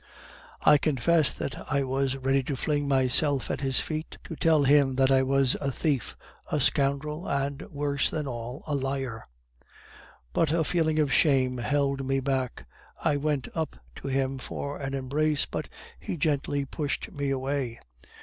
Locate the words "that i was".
1.31-2.17, 4.95-5.53